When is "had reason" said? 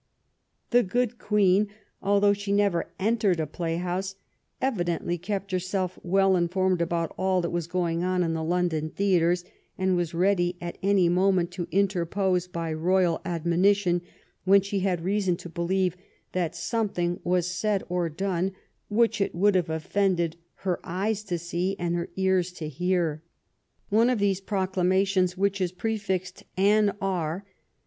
14.79-15.37